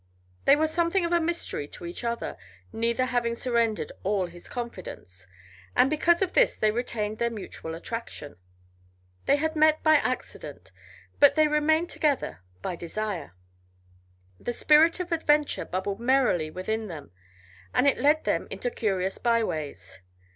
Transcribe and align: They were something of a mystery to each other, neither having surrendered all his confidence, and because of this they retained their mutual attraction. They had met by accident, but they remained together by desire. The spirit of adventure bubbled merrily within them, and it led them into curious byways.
They 0.45 0.55
were 0.55 0.65
something 0.65 1.05
of 1.05 1.11
a 1.11 1.19
mystery 1.19 1.67
to 1.67 1.85
each 1.85 2.03
other, 2.03 2.35
neither 2.73 3.05
having 3.05 3.35
surrendered 3.35 3.91
all 4.03 4.25
his 4.25 4.49
confidence, 4.49 5.27
and 5.75 5.91
because 5.91 6.23
of 6.23 6.33
this 6.33 6.57
they 6.57 6.71
retained 6.71 7.19
their 7.19 7.29
mutual 7.29 7.75
attraction. 7.75 8.37
They 9.27 9.35
had 9.35 9.55
met 9.55 9.83
by 9.83 9.97
accident, 9.97 10.71
but 11.19 11.35
they 11.35 11.47
remained 11.47 11.91
together 11.91 12.39
by 12.63 12.75
desire. 12.77 13.35
The 14.39 14.53
spirit 14.53 14.99
of 14.99 15.11
adventure 15.11 15.65
bubbled 15.65 15.99
merrily 15.99 16.49
within 16.49 16.87
them, 16.87 17.11
and 17.71 17.87
it 17.87 17.99
led 17.99 18.23
them 18.23 18.47
into 18.49 18.71
curious 18.71 19.19
byways. 19.19 20.01